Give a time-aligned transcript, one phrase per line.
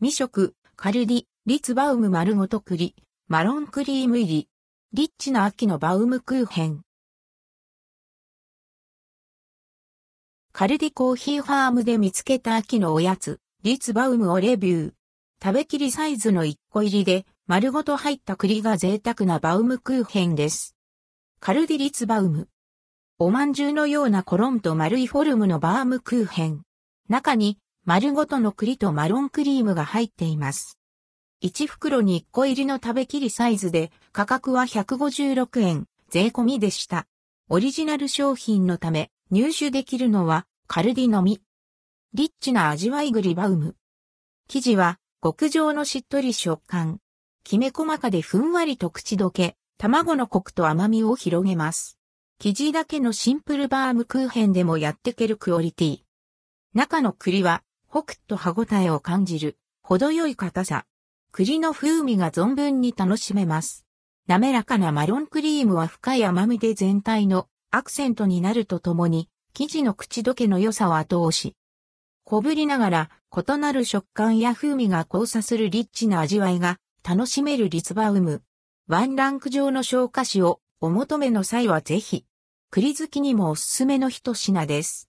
[0.00, 2.94] 未食、カルディ、リツバウム丸ごと栗、
[3.26, 4.48] マロンクリーム入り、
[4.92, 6.82] リッチな秋のバウムクーヘン。
[10.52, 14.92] カルディコーヒーファームで見つけた秋のおやつ、リツバウムをレビュー。
[15.42, 20.76] 食べきりサイズの1個入りで、丸ごと入った栗が贅沢なバウムクーヘンです。
[21.40, 22.48] カルディリツバウム。
[23.18, 26.62] おまんじゅうのようなコロンと丸いフォルムのバームクーヘン。
[27.08, 27.58] 中に
[27.88, 30.78] 丸ごとの栗とマロンクリームが入っています。
[31.42, 37.06] 1袋に1個入りの食べきりサイズで価格は156円、税込みでした。
[37.48, 41.40] オリジナル商品のため入手できるのはカルディのみ。
[42.12, 43.74] リッチな味わいグリバウム。
[44.48, 46.98] 生地は極上のしっとり食感。
[47.42, 51.98] きめ細かでふんわりと口どけ、卵のコクと甘みを広げます。
[52.38, 56.00] 生地だけのシンプルバームクーヘンでもやってけるクオリティ。
[56.74, 60.84] 中の栗は、ホクッと歯ごたえを感じる、程よい硬さ。
[61.32, 63.86] 栗の風味が存分に楽しめます。
[64.26, 71.54] 滑らかなマロンクリームは深い甘みで全体のアクセントになるとともに、生地の口どけの良さを後押し。
[72.24, 78.42] 小ぶりながら異なる食感や風味が交差するリッチな味わいが楽しめるリツバウム。
[78.86, 82.26] ワンランク上の消化紙をお求めの際はぜひ。
[82.70, 85.06] 栗好きにもおすすめの一品です。